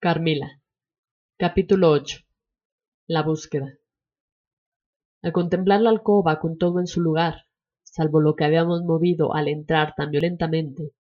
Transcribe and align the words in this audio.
Carmila. 0.00 0.62
Capítulo 1.36 1.90
8. 1.90 2.20
La 3.08 3.24
búsqueda. 3.24 3.80
Al 5.22 5.32
contemplar 5.32 5.80
la 5.80 5.90
alcoba 5.90 6.38
con 6.38 6.56
todo 6.56 6.78
en 6.78 6.86
su 6.86 7.00
lugar, 7.00 7.46
salvo 7.82 8.20
lo 8.20 8.36
que 8.36 8.44
habíamos 8.44 8.84
movido 8.84 9.34
al 9.34 9.48
entrar 9.48 9.94
tan 9.96 10.12
violentamente, 10.12 10.92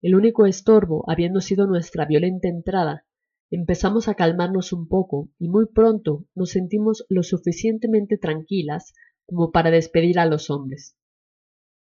el 0.00 0.16
único 0.16 0.46
estorbo 0.46 1.04
habiendo 1.08 1.40
sido 1.40 1.68
nuestra 1.68 2.04
violenta 2.04 2.48
entrada, 2.48 3.06
empezamos 3.48 4.08
a 4.08 4.16
calmarnos 4.16 4.72
un 4.72 4.88
poco 4.88 5.28
y 5.38 5.48
muy 5.48 5.66
pronto 5.66 6.24
nos 6.34 6.50
sentimos 6.50 7.06
lo 7.08 7.22
suficientemente 7.22 8.18
tranquilas 8.18 8.92
como 9.24 9.52
para 9.52 9.70
despedir 9.70 10.18
a 10.18 10.26
los 10.26 10.50
hombres. 10.50 10.96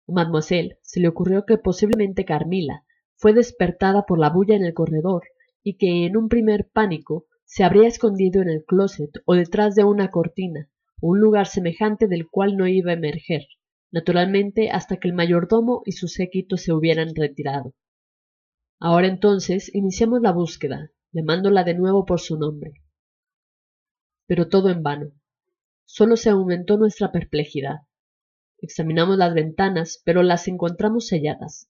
A 0.08 0.12
mademoiselle 0.12 0.80
se 0.82 0.98
le 0.98 1.06
ocurrió 1.06 1.46
que 1.46 1.56
posiblemente 1.56 2.24
Carmila 2.24 2.84
fue 3.14 3.32
despertada 3.32 4.06
por 4.06 4.18
la 4.18 4.30
bulla 4.30 4.56
en 4.56 4.64
el 4.64 4.74
corredor 4.74 5.22
y 5.68 5.76
que 5.76 6.06
en 6.06 6.16
un 6.16 6.30
primer 6.30 6.70
pánico 6.72 7.26
se 7.44 7.62
habría 7.62 7.88
escondido 7.88 8.40
en 8.40 8.48
el 8.48 8.64
closet 8.64 9.10
o 9.26 9.34
detrás 9.34 9.74
de 9.74 9.84
una 9.84 10.10
cortina 10.10 10.70
o 10.98 11.08
un 11.08 11.20
lugar 11.20 11.46
semejante 11.46 12.08
del 12.08 12.26
cual 12.26 12.56
no 12.56 12.66
iba 12.66 12.90
a 12.90 12.94
emerger, 12.94 13.42
naturalmente 13.90 14.70
hasta 14.70 14.96
que 14.96 15.08
el 15.08 15.14
mayordomo 15.14 15.82
y 15.84 15.92
su 15.92 16.08
séquito 16.08 16.56
se 16.56 16.72
hubieran 16.72 17.14
retirado. 17.14 17.74
Ahora 18.80 19.08
entonces 19.08 19.70
iniciamos 19.74 20.22
la 20.22 20.32
búsqueda, 20.32 20.90
llamándola 21.12 21.64
de 21.64 21.74
nuevo 21.74 22.06
por 22.06 22.20
su 22.20 22.38
nombre. 22.38 22.72
Pero 24.26 24.48
todo 24.48 24.70
en 24.70 24.82
vano. 24.82 25.12
Solo 25.84 26.16
se 26.16 26.30
aumentó 26.30 26.78
nuestra 26.78 27.12
perplejidad. 27.12 27.80
Examinamos 28.56 29.18
las 29.18 29.34
ventanas, 29.34 30.00
pero 30.02 30.22
las 30.22 30.48
encontramos 30.48 31.08
selladas. 31.08 31.68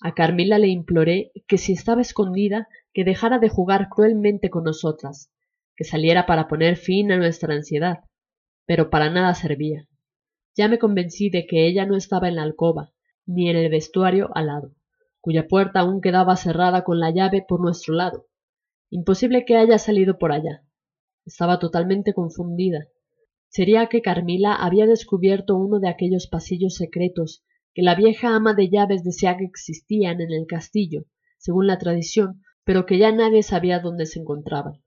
A 0.00 0.14
Carmila 0.14 0.58
le 0.58 0.68
imploré 0.68 1.32
que 1.46 1.58
si 1.58 1.72
estaba 1.72 2.00
escondida, 2.00 2.68
que 2.92 3.04
dejara 3.04 3.38
de 3.38 3.48
jugar 3.48 3.88
cruelmente 3.88 4.50
con 4.50 4.64
nosotras, 4.64 5.30
que 5.74 5.84
saliera 5.84 6.26
para 6.26 6.48
poner 6.48 6.76
fin 6.76 7.12
a 7.12 7.16
nuestra 7.16 7.54
ansiedad, 7.54 8.00
pero 8.66 8.90
para 8.90 9.10
nada 9.10 9.34
servía. 9.34 9.88
Ya 10.56 10.68
me 10.68 10.78
convencí 10.78 11.30
de 11.30 11.46
que 11.46 11.66
ella 11.66 11.86
no 11.86 11.96
estaba 11.96 12.28
en 12.28 12.36
la 12.36 12.42
alcoba, 12.42 12.92
ni 13.26 13.50
en 13.50 13.56
el 13.56 13.70
vestuario 13.70 14.30
al 14.34 14.46
lado 14.46 14.72
cuya 15.26 15.48
puerta 15.48 15.80
aún 15.80 16.00
quedaba 16.00 16.36
cerrada 16.36 16.84
con 16.84 17.00
la 17.00 17.10
llave 17.10 17.44
por 17.48 17.60
nuestro 17.60 17.94
lado. 17.94 18.28
Imposible 18.90 19.44
que 19.44 19.56
haya 19.56 19.76
salido 19.76 20.18
por 20.18 20.30
allá. 20.30 20.62
Estaba 21.24 21.58
totalmente 21.58 22.14
confundida. 22.14 22.86
¿Sería 23.48 23.88
que 23.88 24.02
Carmila 24.02 24.54
había 24.54 24.86
descubierto 24.86 25.56
uno 25.56 25.80
de 25.80 25.88
aquellos 25.88 26.28
pasillos 26.28 26.76
secretos 26.76 27.42
que 27.76 27.82
la 27.82 27.94
vieja 27.94 28.34
ama 28.34 28.54
de 28.54 28.70
llaves 28.70 29.04
decía 29.04 29.36
que 29.36 29.44
existían 29.44 30.22
en 30.22 30.32
el 30.32 30.46
castillo, 30.46 31.04
según 31.36 31.66
la 31.66 31.76
tradición, 31.76 32.40
pero 32.64 32.86
que 32.86 32.96
ya 32.96 33.12
nadie 33.12 33.42
sabía 33.42 33.80
dónde 33.80 34.06
se 34.06 34.18
encontraban? 34.18 34.82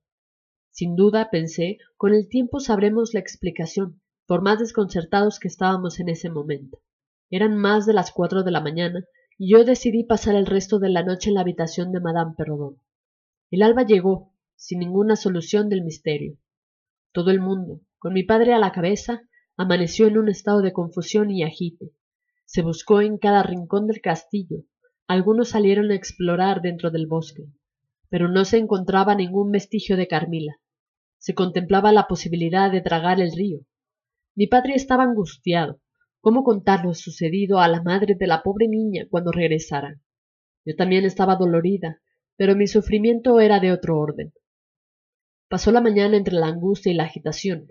Sin 0.71 0.95
duda, 0.95 1.29
pensé, 1.29 1.77
con 1.97 2.15
el 2.15 2.27
tiempo 2.27 2.59
sabremos 2.59 3.13
la 3.13 3.19
explicación, 3.19 4.01
por 4.25 4.41
más 4.41 4.57
desconcertados 4.57 5.37
que 5.37 5.49
estábamos 5.49 5.99
en 5.99 6.09
ese 6.09 6.31
momento. 6.31 6.81
Eran 7.29 7.57
más 7.57 7.85
de 7.85 7.93
las 7.93 8.11
cuatro 8.11 8.41
de 8.41 8.49
la 8.49 8.59
mañana 8.59 9.05
y 9.37 9.51
yo 9.51 9.63
decidí 9.65 10.03
pasar 10.03 10.33
el 10.33 10.47
resto 10.47 10.79
de 10.79 10.89
la 10.89 11.03
noche 11.03 11.29
en 11.29 11.35
la 11.35 11.41
habitación 11.41 11.91
de 11.91 11.99
Madame 11.99 12.33
Perrodon. 12.35 12.81
El 13.51 13.61
alba 13.61 13.83
llegó, 13.83 14.33
sin 14.55 14.79
ninguna 14.79 15.15
solución 15.15 15.69
del 15.69 15.83
misterio. 15.83 16.39
Todo 17.11 17.29
el 17.29 17.39
mundo, 17.39 17.81
con 17.99 18.13
mi 18.13 18.23
padre 18.23 18.55
a 18.55 18.57
la 18.57 18.71
cabeza, 18.71 19.21
amaneció 19.57 20.07
en 20.07 20.17
un 20.17 20.27
estado 20.27 20.63
de 20.63 20.73
confusión 20.73 21.29
y 21.29 21.43
agite. 21.43 21.93
Se 22.51 22.63
buscó 22.63 23.01
en 23.01 23.19
cada 23.19 23.43
rincón 23.43 23.85
del 23.85 24.01
castillo, 24.01 24.63
algunos 25.05 25.49
salieron 25.49 25.91
a 25.91 25.93
explorar 25.93 26.63
dentro 26.63 26.89
del 26.89 27.05
bosque, 27.05 27.43
pero 28.09 28.27
no 28.27 28.43
se 28.43 28.57
encontraba 28.57 29.13
ningún 29.13 29.51
vestigio 29.51 29.95
de 29.97 30.07
Carmila. 30.07 30.59
Se 31.19 31.35
contemplaba 31.35 31.91
la 31.91 32.07
posibilidad 32.07 32.71
de 32.71 32.81
tragar 32.81 33.21
el 33.21 33.33
río. 33.33 33.59
Mi 34.33 34.47
padre 34.47 34.73
estaba 34.73 35.03
angustiado, 35.03 35.79
¿Cómo 36.21 36.43
contar 36.43 36.85
lo 36.85 36.95
sucedido 36.95 37.59
a 37.59 37.67
la 37.67 37.83
madre 37.83 38.15
de 38.15 38.25
la 38.25 38.41
pobre 38.41 38.67
niña 38.67 39.05
cuando 39.11 39.31
regresara? 39.31 40.01
Yo 40.65 40.75
también 40.75 41.05
estaba 41.05 41.35
dolorida, 41.35 42.01
pero 42.35 42.55
mi 42.55 42.65
sufrimiento 42.65 43.39
era 43.41 43.59
de 43.59 43.71
otro 43.71 43.99
orden. 43.99 44.33
Pasó 45.49 45.71
la 45.71 45.81
mañana 45.81 46.17
entre 46.17 46.33
la 46.33 46.47
angustia 46.47 46.91
y 46.91 46.95
la 46.95 47.03
agitación. 47.03 47.67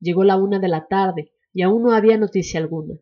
Llegó 0.00 0.24
la 0.24 0.36
una 0.36 0.58
de 0.58 0.66
la 0.66 0.88
tarde 0.88 1.30
y 1.52 1.62
aún 1.62 1.84
no 1.84 1.92
había 1.92 2.18
noticia 2.18 2.58
alguna. 2.58 2.96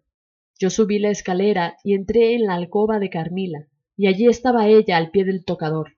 Yo 0.58 0.70
subí 0.70 0.98
la 0.98 1.10
escalera 1.10 1.76
y 1.82 1.94
entré 1.94 2.34
en 2.34 2.46
la 2.46 2.54
alcoba 2.54 2.98
de 2.98 3.10
Carmila, 3.10 3.68
y 3.96 4.06
allí 4.06 4.26
estaba 4.28 4.68
ella 4.68 4.96
al 4.96 5.10
pie 5.10 5.24
del 5.24 5.44
tocador. 5.44 5.96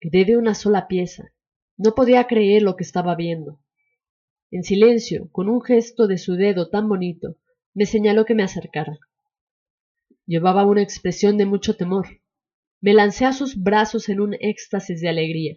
Quedé 0.00 0.24
de 0.24 0.36
una 0.36 0.54
sola 0.54 0.88
pieza. 0.88 1.32
No 1.76 1.94
podía 1.94 2.26
creer 2.26 2.62
lo 2.62 2.76
que 2.76 2.84
estaba 2.84 3.14
viendo. 3.14 3.60
En 4.50 4.64
silencio, 4.64 5.30
con 5.32 5.48
un 5.48 5.62
gesto 5.62 6.06
de 6.06 6.18
su 6.18 6.34
dedo 6.34 6.68
tan 6.68 6.88
bonito, 6.88 7.36
me 7.72 7.86
señaló 7.86 8.24
que 8.24 8.34
me 8.34 8.42
acercara. 8.42 8.98
Llevaba 10.26 10.66
una 10.66 10.82
expresión 10.82 11.38
de 11.38 11.46
mucho 11.46 11.76
temor. 11.76 12.06
Me 12.80 12.92
lancé 12.92 13.24
a 13.24 13.32
sus 13.32 13.62
brazos 13.62 14.08
en 14.08 14.20
un 14.20 14.34
éxtasis 14.34 15.00
de 15.00 15.08
alegría. 15.08 15.56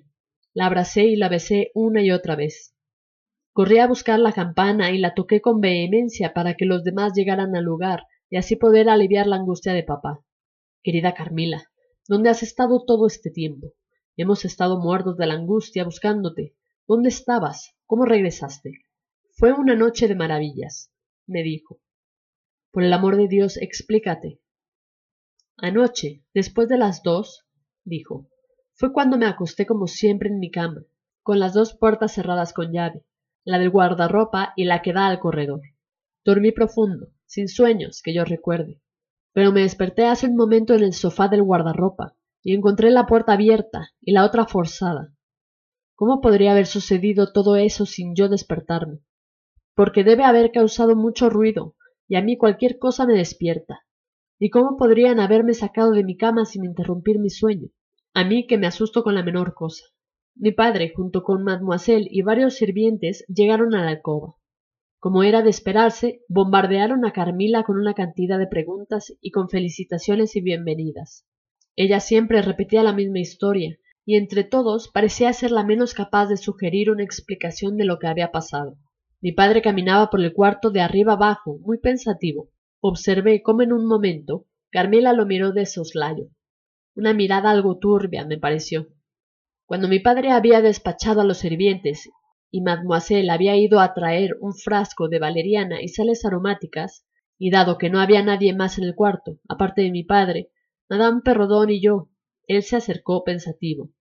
La 0.53 0.67
abracé 0.67 1.05
y 1.05 1.15
la 1.15 1.27
besé 1.27 1.71
una 1.73 2.01
y 2.01 2.11
otra 2.11 2.35
vez. 2.35 2.74
Corrí 3.55 3.79
a 3.79 3.87
buscar 3.87 4.19
la 4.19 4.33
campana 4.33 4.91
y 4.91 4.97
la 4.97 5.13
toqué 5.13 5.39
con 5.39 5.61
vehemencia 5.61 6.33
para 6.33 6.55
que 6.55 6.65
los 6.65 6.83
demás 6.83 7.13
llegaran 7.15 7.55
al 7.55 7.63
lugar 7.63 8.05
y 8.29 8.35
así 8.35 8.57
poder 8.57 8.89
aliviar 8.89 9.27
la 9.27 9.37
angustia 9.37 9.71
de 9.71 9.81
papá. 9.81 10.19
Querida 10.83 11.13
Carmila, 11.13 11.63
¿dónde 12.05 12.29
has 12.29 12.43
estado 12.43 12.83
todo 12.83 13.07
este 13.07 13.31
tiempo? 13.31 13.71
Hemos 14.17 14.43
estado 14.43 14.81
muertos 14.81 15.15
de 15.15 15.27
la 15.27 15.35
angustia 15.35 15.85
buscándote. 15.85 16.53
¿Dónde 16.85 17.07
estabas? 17.07 17.77
¿Cómo 17.85 18.03
regresaste? 18.03 18.73
Fue 19.37 19.53
una 19.53 19.73
noche 19.73 20.09
de 20.09 20.15
maravillas, 20.15 20.91
me 21.25 21.41
dijo. 21.41 21.79
Por 22.71 22.83
el 22.83 22.91
amor 22.91 23.15
de 23.15 23.29
Dios, 23.29 23.55
explícate. 23.55 24.41
Anoche, 25.55 26.25
después 26.33 26.67
de 26.67 26.77
las 26.77 27.03
dos, 27.03 27.45
dijo, 27.85 28.27
fue 28.73 28.91
cuando 28.91 29.17
me 29.17 29.27
acosté 29.27 29.65
como 29.65 29.87
siempre 29.87 30.27
en 30.27 30.39
mi 30.39 30.51
cama, 30.51 30.83
con 31.21 31.39
las 31.39 31.53
dos 31.53 31.73
puertas 31.73 32.11
cerradas 32.11 32.51
con 32.51 32.73
llave, 32.73 33.05
la 33.45 33.59
del 33.59 33.69
guardarropa 33.69 34.53
y 34.55 34.65
la 34.65 34.81
que 34.81 34.91
da 34.91 35.07
al 35.07 35.19
corredor. 35.19 35.61
Dormí 36.25 36.51
profundo, 36.51 37.07
sin 37.25 37.47
sueños 37.47 38.01
que 38.03 38.13
yo 38.13 38.25
recuerde, 38.25 38.81
pero 39.33 39.51
me 39.51 39.61
desperté 39.61 40.05
hace 40.05 40.27
un 40.27 40.35
momento 40.35 40.73
en 40.73 40.83
el 40.83 40.93
sofá 40.93 41.27
del 41.27 41.43
guardarropa 41.43 42.15
y 42.43 42.53
encontré 42.53 42.89
la 42.89 43.05
puerta 43.05 43.33
abierta 43.33 43.91
y 44.01 44.11
la 44.11 44.25
otra 44.25 44.45
forzada. 44.45 45.13
¿Cómo 45.93 46.21
podría 46.21 46.51
haber 46.51 46.65
sucedido 46.65 47.31
todo 47.31 47.55
eso 47.55 47.85
sin 47.85 48.15
yo 48.15 48.27
despertarme? 48.27 48.99
Porque 49.75 50.03
debe 50.03 50.23
haber 50.23 50.51
causado 50.51 50.95
mucho 50.95 51.29
ruido 51.29 51.75
y 52.07 52.15
a 52.15 52.21
mí 52.21 52.37
cualquier 52.37 52.79
cosa 52.79 53.05
me 53.05 53.13
despierta. 53.13 53.85
¿Y 54.39 54.49
cómo 54.49 54.77
podrían 54.77 55.19
haberme 55.19 55.53
sacado 55.53 55.91
de 55.91 56.03
mi 56.03 56.17
cama 56.17 56.45
sin 56.45 56.65
interrumpir 56.65 57.19
mi 57.19 57.29
sueño? 57.29 57.69
A 58.13 58.23
mí 58.23 58.47
que 58.47 58.57
me 58.57 58.67
asusto 58.67 59.03
con 59.03 59.15
la 59.15 59.23
menor 59.23 59.53
cosa. 59.53 59.85
Mi 60.35 60.51
padre, 60.51 60.91
junto 60.93 61.23
con 61.23 61.43
mademoiselle 61.43 62.07
y 62.11 62.21
varios 62.21 62.55
sirvientes, 62.55 63.25
llegaron 63.27 63.73
a 63.73 63.85
la 63.85 63.91
alcoba. 63.91 64.35
Como 64.99 65.23
era 65.23 65.41
de 65.41 65.49
esperarse, 65.49 66.21
bombardearon 66.27 67.05
a 67.05 67.13
Carmila 67.13 67.63
con 67.63 67.77
una 67.77 67.93
cantidad 67.93 68.37
de 68.37 68.47
preguntas 68.47 69.15
y 69.21 69.31
con 69.31 69.49
felicitaciones 69.49 70.35
y 70.35 70.41
bienvenidas. 70.41 71.25
Ella 71.77 71.99
siempre 71.99 72.41
repetía 72.41 72.83
la 72.83 72.91
misma 72.91 73.19
historia, 73.19 73.77
y 74.05 74.17
entre 74.17 74.43
todos 74.43 74.89
parecía 74.89 75.31
ser 75.31 75.51
la 75.51 75.63
menos 75.63 75.93
capaz 75.93 76.27
de 76.27 76.37
sugerir 76.37 76.91
una 76.91 77.03
explicación 77.03 77.77
de 77.77 77.85
lo 77.85 77.97
que 77.97 78.07
había 78.07 78.31
pasado. 78.31 78.77
Mi 79.21 79.31
padre 79.31 79.61
caminaba 79.61 80.09
por 80.09 80.21
el 80.21 80.33
cuarto 80.33 80.69
de 80.69 80.81
arriba 80.81 81.13
abajo, 81.13 81.59
muy 81.59 81.77
pensativo. 81.79 82.49
Observé 82.81 83.41
cómo 83.41 83.61
en 83.61 83.71
un 83.71 83.87
momento 83.87 84.45
Carmela 84.69 85.13
lo 85.13 85.25
miró 85.25 85.53
de 85.53 85.65
soslayo. 85.65 86.27
Una 86.93 87.13
mirada 87.13 87.51
algo 87.51 87.77
turbia, 87.77 88.25
me 88.25 88.37
pareció. 88.37 88.94
Cuando 89.65 89.87
mi 89.87 89.99
padre 89.99 90.31
había 90.31 90.61
despachado 90.61 91.21
a 91.21 91.23
los 91.23 91.39
sirvientes 91.39 92.09
y 92.51 92.61
mademoiselle 92.61 93.31
había 93.31 93.55
ido 93.55 93.79
a 93.79 93.93
traer 93.93 94.37
un 94.39 94.53
frasco 94.53 95.09
de 95.09 95.19
valeriana 95.19 95.81
y 95.81 95.87
sales 95.87 96.23
aromáticas, 96.23 97.05
y 97.37 97.49
dado 97.49 97.77
que 97.77 97.89
no 97.89 97.99
había 97.99 98.23
nadie 98.23 98.53
más 98.53 98.77
en 98.77 98.85
el 98.85 98.95
cuarto, 98.95 99.39
aparte 99.49 99.81
de 99.81 99.91
mi 99.91 100.03
padre, 100.03 100.51
madame 100.87 101.21
Perrodón 101.23 101.69
y 101.69 101.81
yo, 101.81 102.09
él 102.47 102.63
se 102.63 102.75
acercó 102.75 103.23
pensativo. 103.23 103.91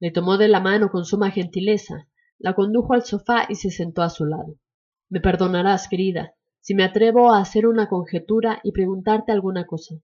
Le 0.00 0.10
tomó 0.10 0.36
de 0.36 0.48
la 0.48 0.60
mano 0.60 0.90
con 0.90 1.04
suma 1.04 1.30
gentileza, 1.30 2.08
la 2.38 2.54
condujo 2.54 2.92
al 2.92 3.04
sofá 3.04 3.46
y 3.48 3.54
se 3.54 3.70
sentó 3.70 4.02
a 4.02 4.10
su 4.10 4.26
lado. 4.26 4.56
Me 5.08 5.20
perdonarás, 5.20 5.88
querida, 5.88 6.34
si 6.60 6.74
me 6.74 6.82
atrevo 6.84 7.32
a 7.32 7.40
hacer 7.40 7.66
una 7.66 7.88
conjetura 7.88 8.60
y 8.64 8.72
preguntarte 8.72 9.30
alguna 9.30 9.66
cosa. 9.66 9.94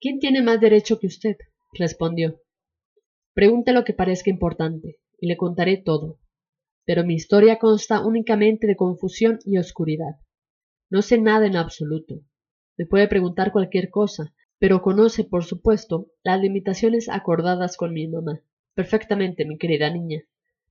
¿Quién 0.00 0.18
tiene 0.18 0.42
más 0.42 0.60
derecho 0.60 0.98
que 0.98 1.06
usted? 1.06 1.36
respondió. 1.72 2.40
Pregunte 3.34 3.72
lo 3.72 3.82
que 3.82 3.94
parezca 3.94 4.30
importante, 4.30 5.00
y 5.18 5.26
le 5.26 5.36
contaré 5.36 5.76
todo. 5.76 6.20
Pero 6.84 7.04
mi 7.04 7.14
historia 7.14 7.58
consta 7.58 8.06
únicamente 8.06 8.68
de 8.68 8.76
confusión 8.76 9.40
y 9.44 9.58
oscuridad. 9.58 10.20
No 10.88 11.02
sé 11.02 11.18
nada 11.18 11.46
en 11.46 11.56
absoluto. 11.56 12.20
Me 12.78 12.86
puede 12.86 13.08
preguntar 13.08 13.50
cualquier 13.50 13.90
cosa, 13.90 14.32
pero 14.60 14.82
conoce, 14.82 15.24
por 15.24 15.44
supuesto, 15.44 16.12
las 16.22 16.40
limitaciones 16.40 17.08
acordadas 17.08 17.76
con 17.76 17.92
mi 17.92 18.06
mamá. 18.06 18.40
Perfectamente, 18.74 19.44
mi 19.44 19.58
querida 19.58 19.90
niña. 19.90 20.22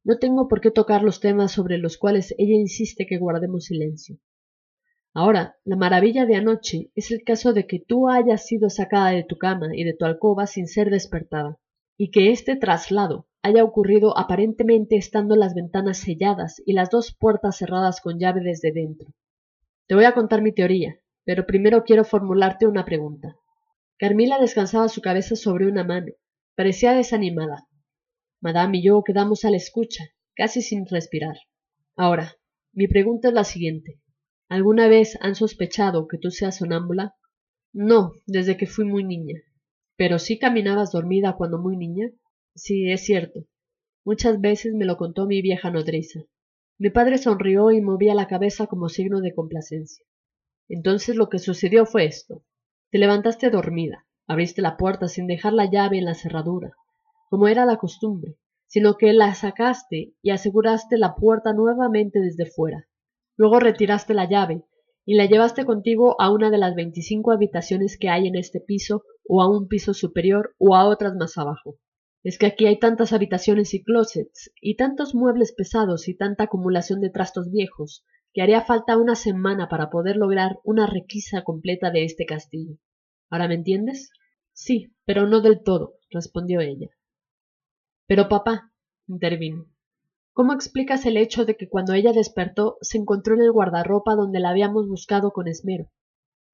No 0.05 0.17
tengo 0.17 0.47
por 0.47 0.61
qué 0.61 0.71
tocar 0.71 1.03
los 1.03 1.19
temas 1.19 1.51
sobre 1.51 1.77
los 1.77 1.97
cuales 1.97 2.33
ella 2.37 2.55
insiste 2.55 3.05
que 3.05 3.17
guardemos 3.17 3.65
silencio. 3.65 4.19
Ahora, 5.13 5.57
la 5.65 5.75
maravilla 5.75 6.25
de 6.25 6.35
anoche 6.35 6.91
es 6.95 7.11
el 7.11 7.23
caso 7.23 7.51
de 7.51 7.67
que 7.67 7.79
tú 7.79 8.09
hayas 8.09 8.45
sido 8.45 8.69
sacada 8.69 9.11
de 9.11 9.23
tu 9.23 9.37
cama 9.37 9.75
y 9.75 9.83
de 9.83 9.93
tu 9.93 10.05
alcoba 10.05 10.47
sin 10.47 10.67
ser 10.67 10.89
despertada, 10.89 11.59
y 11.97 12.11
que 12.11 12.31
este 12.31 12.55
traslado 12.55 13.27
haya 13.41 13.63
ocurrido 13.63 14.17
aparentemente 14.17 14.95
estando 14.95 15.35
las 15.35 15.53
ventanas 15.53 15.97
selladas 15.97 16.61
y 16.65 16.73
las 16.73 16.89
dos 16.89 17.15
puertas 17.17 17.57
cerradas 17.57 18.01
con 18.01 18.19
llave 18.19 18.41
desde 18.41 18.71
dentro. 18.71 19.13
Te 19.87 19.95
voy 19.95 20.05
a 20.05 20.13
contar 20.13 20.41
mi 20.41 20.53
teoría, 20.53 20.99
pero 21.25 21.45
primero 21.45 21.83
quiero 21.83 22.05
formularte 22.05 22.67
una 22.67 22.85
pregunta. 22.85 23.35
Carmila 23.97 24.39
descansaba 24.39 24.87
su 24.87 25.01
cabeza 25.01 25.35
sobre 25.35 25.67
una 25.67 25.83
mano. 25.83 26.13
Parecía 26.55 26.93
desanimada. 26.93 27.67
Madame 28.41 28.79
y 28.79 28.83
yo 28.83 29.03
quedamos 29.03 29.45
a 29.45 29.49
la 29.49 29.57
escucha, 29.57 30.05
casi 30.35 30.61
sin 30.61 30.85
respirar. 30.85 31.35
Ahora, 31.95 32.35
mi 32.71 32.87
pregunta 32.87 33.27
es 33.27 33.33
la 33.33 33.43
siguiente. 33.43 34.01
¿Alguna 34.49 34.87
vez 34.87 35.17
han 35.21 35.35
sospechado 35.35 36.07
que 36.07 36.17
tú 36.17 36.31
seas 36.31 36.57
sonámbula? 36.57 37.15
No, 37.71 38.13
desde 38.25 38.57
que 38.57 38.67
fui 38.67 38.85
muy 38.85 39.03
niña. 39.03 39.41
¿Pero 39.95 40.19
sí 40.19 40.39
caminabas 40.39 40.91
dormida 40.91 41.35
cuando 41.37 41.59
muy 41.59 41.77
niña? 41.77 42.11
Sí, 42.55 42.89
es 42.91 43.03
cierto. 43.05 43.45
Muchas 44.05 44.41
veces 44.41 44.73
me 44.73 44.85
lo 44.85 44.97
contó 44.97 45.25
mi 45.25 45.41
vieja 45.41 45.71
nodriza. 45.71 46.21
Mi 46.77 46.89
padre 46.89 47.17
sonrió 47.17 47.71
y 47.71 47.81
movía 47.81 48.15
la 48.15 48.27
cabeza 48.27 48.67
como 48.67 48.89
signo 48.89 49.21
de 49.21 49.33
complacencia. 49.33 50.05
Entonces 50.67 51.15
lo 51.15 51.29
que 51.29 51.39
sucedió 51.39 51.85
fue 51.85 52.05
esto. 52.05 52.43
Te 52.91 52.97
levantaste 52.97 53.49
dormida, 53.49 54.05
abriste 54.27 54.61
la 54.61 54.77
puerta 54.77 55.07
sin 55.07 55.27
dejar 55.27 55.53
la 55.53 55.69
llave 55.69 55.99
en 55.99 56.05
la 56.05 56.15
cerradura, 56.15 56.71
como 57.29 57.47
era 57.47 57.65
la 57.65 57.77
costumbre, 57.77 58.37
sino 58.67 58.97
que 58.97 59.13
la 59.13 59.33
sacaste 59.35 60.13
y 60.21 60.31
aseguraste 60.31 60.97
la 60.97 61.15
puerta 61.15 61.53
nuevamente 61.53 62.19
desde 62.19 62.45
fuera. 62.45 62.87
Luego 63.37 63.59
retiraste 63.59 64.13
la 64.13 64.27
llave 64.27 64.63
y 65.05 65.15
la 65.15 65.25
llevaste 65.25 65.65
contigo 65.65 66.19
a 66.19 66.31
una 66.31 66.49
de 66.49 66.57
las 66.57 66.75
veinticinco 66.75 67.31
habitaciones 67.31 67.97
que 67.97 68.09
hay 68.09 68.27
en 68.27 68.35
este 68.35 68.59
piso 68.59 69.03
o 69.27 69.41
a 69.41 69.49
un 69.49 69.67
piso 69.67 69.93
superior 69.93 70.55
o 70.57 70.75
a 70.75 70.85
otras 70.85 71.15
más 71.15 71.37
abajo. 71.37 71.77
Es 72.23 72.37
que 72.37 72.45
aquí 72.45 72.65
hay 72.65 72.79
tantas 72.79 73.11
habitaciones 73.11 73.73
y 73.73 73.83
closets, 73.83 74.51
y 74.61 74.75
tantos 74.75 75.13
muebles 75.13 75.51
pesados 75.51 76.07
y 76.07 76.15
tanta 76.15 76.45
acumulación 76.45 77.01
de 77.01 77.09
trastos 77.09 77.51
viejos, 77.51 78.05
que 78.33 78.41
haría 78.41 78.61
falta 78.61 78.97
una 78.97 79.15
semana 79.15 79.67
para 79.69 79.89
poder 79.89 80.15
lograr 80.15 80.59
una 80.63 80.87
requisa 80.87 81.43
completa 81.43 81.91
de 81.91 82.05
este 82.05 82.25
castillo. 82.25 82.77
¿Ahora 83.29 83.47
me 83.47 83.55
entiendes? 83.55 84.11
Sí, 84.53 84.93
pero 85.05 85.27
no 85.27 85.41
del 85.41 85.63
todo, 85.63 85.95
respondió 86.11 86.61
ella. 86.61 86.89
Pero 88.07 88.29
papá, 88.29 88.71
intervino, 89.07 89.65
¿cómo 90.31 90.53
explicas 90.53 91.05
el 91.05 91.17
hecho 91.17 91.45
de 91.45 91.57
que 91.57 91.67
cuando 91.67 91.93
ella 91.93 92.13
despertó 92.13 92.77
se 92.81 92.97
encontró 92.97 93.35
en 93.35 93.41
el 93.41 93.51
guardarropa 93.51 94.15
donde 94.15 94.39
la 94.39 94.49
habíamos 94.49 94.87
buscado 94.87 95.31
con 95.31 95.47
esmero? 95.47 95.89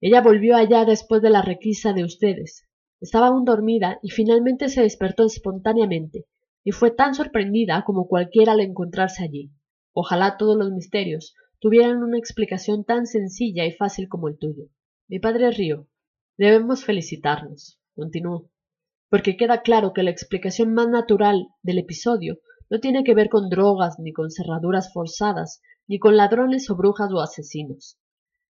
Ella 0.01 0.21
volvió 0.21 0.55
allá 0.55 0.85
después 0.85 1.21
de 1.21 1.29
la 1.29 1.41
requisa 1.41 1.93
de 1.93 2.03
ustedes. 2.03 2.67
Estaba 3.01 3.27
aún 3.27 3.45
dormida 3.45 3.99
y 4.01 4.09
finalmente 4.09 4.69
se 4.69 4.81
despertó 4.81 5.25
espontáneamente, 5.25 6.25
y 6.63 6.71
fue 6.71 6.91
tan 6.91 7.13
sorprendida 7.13 7.83
como 7.85 8.07
cualquiera 8.07 8.53
al 8.53 8.61
encontrarse 8.61 9.23
allí. 9.23 9.51
Ojalá 9.93 10.37
todos 10.37 10.57
los 10.57 10.71
misterios, 10.71 11.35
tuvieran 11.59 12.03
una 12.03 12.17
explicación 12.17 12.85
tan 12.85 13.05
sencilla 13.05 13.65
y 13.65 13.73
fácil 13.73 14.07
como 14.07 14.29
el 14.29 14.37
tuyo. 14.37 14.69
Mi 15.07 15.19
padre 15.19 15.51
rió. 15.51 15.87
Debemos 16.37 16.85
felicitarnos, 16.85 17.81
continuó, 17.95 18.49
porque 19.09 19.35
queda 19.35 19.61
claro 19.61 19.91
que 19.91 20.03
la 20.03 20.11
explicación 20.11 20.73
más 20.73 20.87
natural 20.87 21.47
del 21.63 21.79
episodio 21.79 22.39
no 22.69 22.79
tiene 22.79 23.03
que 23.03 23.15
ver 23.15 23.29
con 23.29 23.49
drogas, 23.49 23.97
ni 23.99 24.13
con 24.13 24.29
cerraduras 24.29 24.93
forzadas, 24.93 25.61
ni 25.87 25.99
con 25.99 26.15
ladrones 26.15 26.69
o 26.69 26.75
brujas 26.77 27.11
o 27.11 27.19
asesinos. 27.19 27.97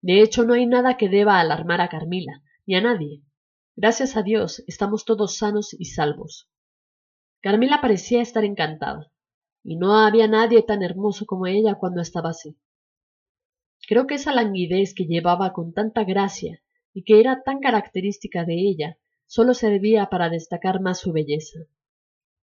De 0.07 0.23
hecho, 0.23 0.45
no 0.45 0.55
hay 0.55 0.67
nada 0.67 0.97
que 0.97 1.09
deba 1.09 1.41
alarmar 1.41 1.81
a 1.81 1.89
Carmila, 1.89 2.41
ni 2.65 2.77
a 2.77 2.81
nadie. 2.81 3.25
Gracias 3.75 4.17
a 4.17 4.23
Dios, 4.23 4.63
estamos 4.69 5.05
todos 5.05 5.37
sanos 5.37 5.75
y 5.77 5.87
salvos. 5.87 6.49
Carmila 7.41 7.81
parecía 7.81 8.23
estar 8.23 8.45
encantada, 8.45 9.11
y 9.65 9.75
no 9.75 9.97
había 9.97 10.29
nadie 10.29 10.63
tan 10.63 10.85
hermoso 10.85 11.27
como 11.27 11.49
ella 11.49 11.75
cuando 11.75 12.03
estaba 12.03 12.31
así. 12.31 12.57
Creo 13.89 14.07
que 14.07 14.15
esa 14.15 14.33
languidez 14.33 14.95
que 14.95 15.07
llevaba 15.07 15.53
con 15.53 15.73
tanta 15.73 16.05
gracia 16.05 16.63
y 16.95 17.03
que 17.03 17.19
era 17.19 17.43
tan 17.43 17.59
característica 17.59 18.45
de 18.45 18.55
ella 18.55 18.99
solo 19.27 19.55
servía 19.55 20.07
para 20.07 20.31
destacar 20.31 20.81
más 20.81 21.01
su 21.01 21.13
belleza. 21.13 21.59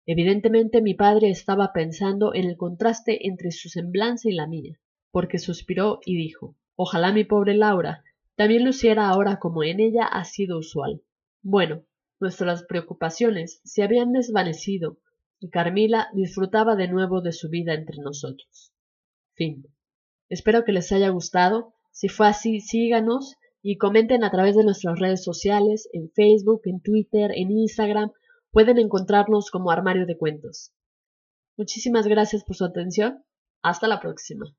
Evidentemente 0.05 0.81
mi 0.81 0.93
padre 0.93 1.29
estaba 1.29 1.73
pensando 1.73 2.33
en 2.33 2.45
el 2.45 2.55
contraste 2.55 3.27
entre 3.27 3.51
su 3.51 3.67
semblanza 3.67 4.29
y 4.29 4.31
la 4.31 4.47
mía, 4.47 4.79
porque 5.11 5.39
suspiró 5.39 5.99
y 6.05 6.15
dijo 6.15 6.55
Ojalá 6.81 7.11
mi 7.11 7.25
pobre 7.25 7.55
Laura 7.55 8.05
también 8.37 8.63
luciera 8.63 9.09
ahora 9.09 9.37
como 9.37 9.65
en 9.65 9.81
ella 9.81 10.05
ha 10.05 10.23
sido 10.23 10.59
usual. 10.59 11.01
Bueno, 11.41 11.83
nuestras 12.21 12.63
preocupaciones 12.63 13.59
se 13.65 13.83
habían 13.83 14.13
desvanecido 14.13 14.97
y 15.41 15.49
Carmila 15.49 16.07
disfrutaba 16.13 16.77
de 16.77 16.87
nuevo 16.87 17.19
de 17.19 17.33
su 17.33 17.49
vida 17.49 17.73
entre 17.73 17.97
nosotros. 18.01 18.71
Fin. 19.33 19.65
Espero 20.29 20.63
que 20.63 20.71
les 20.71 20.89
haya 20.93 21.09
gustado. 21.09 21.73
Si 21.91 22.07
fue 22.07 22.29
así, 22.29 22.61
síganos 22.61 23.35
y 23.61 23.75
comenten 23.75 24.23
a 24.23 24.31
través 24.31 24.55
de 24.55 24.63
nuestras 24.63 24.99
redes 24.99 25.21
sociales, 25.21 25.89
en 25.91 26.09
Facebook, 26.11 26.61
en 26.63 26.79
Twitter, 26.79 27.31
en 27.35 27.51
Instagram. 27.51 28.13
Pueden 28.51 28.77
encontrarnos 28.77 29.51
como 29.51 29.71
Armario 29.71 30.05
de 30.05 30.17
Cuentos. 30.17 30.71
Muchísimas 31.57 32.07
gracias 32.07 32.45
por 32.45 32.55
su 32.55 32.63
atención. 32.63 33.25
Hasta 33.61 33.89
la 33.89 33.99
próxima. 33.99 34.55